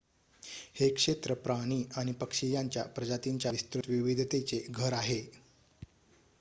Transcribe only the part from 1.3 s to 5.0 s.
प्राणी आणि पक्षी यांच्या प्रजातींच्या विस्तृत विविधतेचे घर